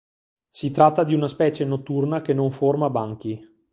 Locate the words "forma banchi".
2.49-3.39